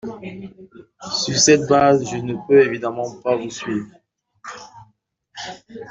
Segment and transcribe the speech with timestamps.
[1.15, 3.85] Sur cette base, je ne peux évidemment pas vous suivre.